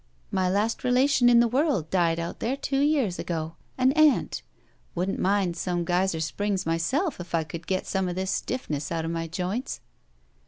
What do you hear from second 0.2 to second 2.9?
"My last relation in the world died out there two